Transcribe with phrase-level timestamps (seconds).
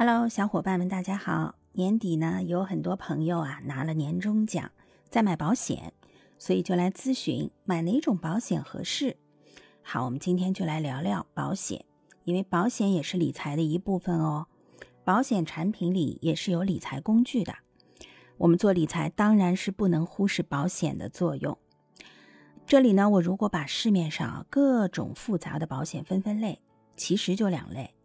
[0.00, 1.56] Hello，小伙伴们，大家好！
[1.72, 4.70] 年底呢，有很多朋友啊拿了年终奖，
[5.10, 5.92] 在买保险，
[6.38, 9.16] 所以就来咨询买哪种保险合适。
[9.82, 11.84] 好，我们今天就来聊聊保险，
[12.22, 14.46] 因为保险也是理财的一部分哦。
[15.02, 17.52] 保险产品里也是有理财工具的，
[18.36, 21.58] 我们做理财当然是不能忽视保险的作用。
[22.64, 26.60] 这里呢，我如果把市面上各种复杂的保险分分类，
[26.96, 27.96] 其实就两类。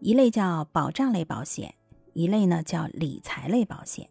[0.00, 1.74] 一类叫保障类保险，
[2.12, 4.08] 一类呢叫理财类保险。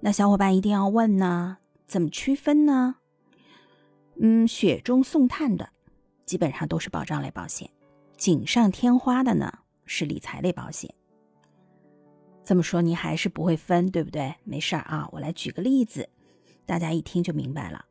[0.00, 2.96] 那小伙伴一定要问呢，怎么区分呢？
[4.20, 5.70] 嗯，雪中送炭的
[6.26, 7.70] 基本上都是保障类保险，
[8.16, 9.50] 锦上添花的呢
[9.86, 10.92] 是理财类保险。
[12.44, 14.34] 这么说你还是不会分，对不对？
[14.44, 16.08] 没事儿啊，我来举个例子，
[16.66, 17.86] 大家一听就明白了。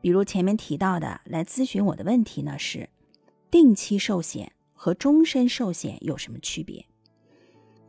[0.00, 2.88] 比如前面提到的，来咨询我的问题呢是
[3.50, 4.52] 定期寿险。
[4.84, 6.84] 和终身寿险有什么区别？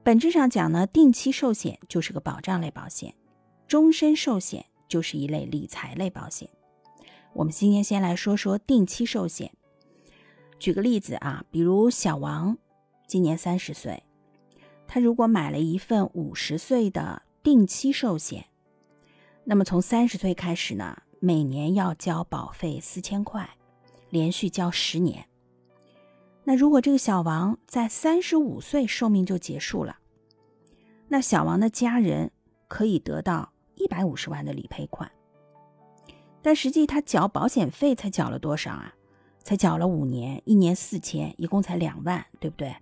[0.02, 3.14] 本质上讲呢，定期寿险就是个保障类保险，
[3.68, 6.50] 终身寿险就是一类理财类保险。
[7.34, 9.52] 我们今天先来说说定期寿险。
[10.58, 12.58] 举个例子啊，比如小王
[13.06, 14.02] 今年三十岁，
[14.88, 18.46] 他如果买了一份五十岁的定期寿险，
[19.44, 23.50] 那么从三十岁开始呢，每年要交保费四千块，
[24.12, 25.28] 连续交十年。
[26.48, 29.98] 那如果这个小王在三十五岁寿命就结束了，
[31.08, 32.32] 那小王的家人
[32.68, 35.12] 可以得到一百五十万的理赔款。
[36.44, 38.94] 但实际他缴保险费才缴了多少啊？
[39.44, 42.76] 才缴了五年，一年四千，一共才两万，对不对？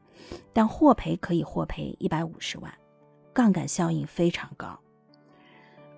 [0.51, 2.73] 但获赔可以获赔一百五十万，
[3.33, 4.77] 杠杆效应非常高。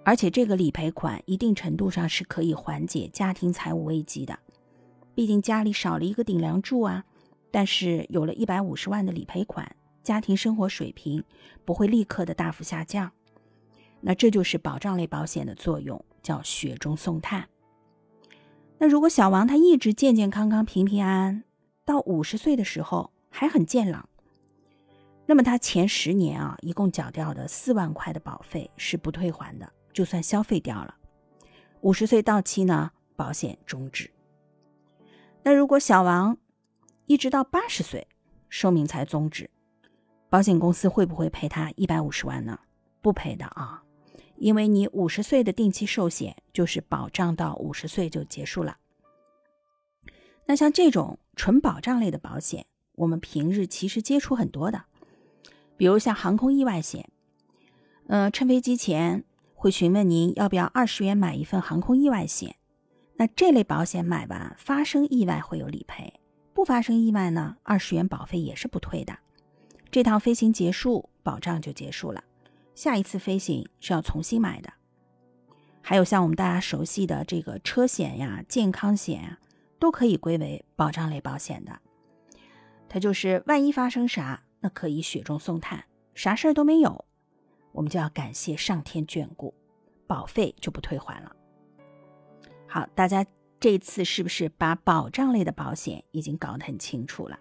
[0.03, 4.37] 而且这个理赔款一定程度上是可以缓解家庭财务危机的，
[5.15, 7.03] 毕竟家里少了一个顶梁柱啊。
[7.55, 11.23] 但是有了一百五十万的理赔款，家庭生活水平
[11.63, 13.09] 不会立刻的大幅下降。
[14.01, 17.47] 那这就是保障类保险的作用，叫雪中送炭。
[18.77, 21.43] 那如果小王他一直健健康康、平平安安，
[21.85, 24.09] 到五十岁的时候还很健朗，
[25.25, 30.93] 那么他前十年啊，一共缴掉的四万块的保费是不退还的，就算消费掉了。
[31.79, 34.11] 五十岁到期呢，保险终止。
[35.41, 36.37] 那如果小王，
[37.07, 38.07] 一直到八十岁，
[38.49, 39.49] 寿命才终止，
[40.29, 42.59] 保险公司会不会赔他一百五十万呢？
[43.01, 43.83] 不赔的啊，
[44.37, 48.77] 因为你五十岁的定期寿险就是保障到五十岁就结束了。
[50.47, 52.65] 那像这种纯保障类的保险，
[52.95, 54.85] 我们平日其实接触很多的，
[55.77, 57.07] 比如像航空意外险，
[58.07, 59.23] 呃，乘飞机前
[59.53, 62.55] 会询问您要不要二十元买一份航空意外险，
[63.17, 66.19] 那这类保险买完发生意外会有理赔。
[66.65, 69.15] 发生意外呢，二十元保费也是不退的。
[69.91, 72.21] 这趟飞行结束，保障就结束了，
[72.73, 74.73] 下一次飞行是要重新买的。
[75.81, 79.39] 还有像我们大家熟悉的这个车险呀、健康险啊，
[79.79, 81.79] 都可以归为保障类保险的。
[82.89, 87.05] 它就是万一发生啥，那可以雪中送炭，啥事儿都没有，
[87.71, 89.53] 我们就要感谢上天眷顾，
[90.07, 91.35] 保费就不退还了。
[92.67, 93.25] 好，大家。
[93.65, 97.39] 这次是不是把保障类的保险已经搞得很清楚了？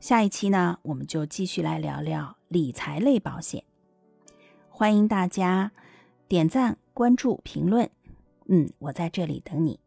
[0.00, 3.62] 下一期呢，我们就继续来聊聊理财类保险。
[4.68, 5.70] 欢迎大家
[6.26, 7.88] 点赞、关注、评论，
[8.48, 9.78] 嗯，我在这里等你。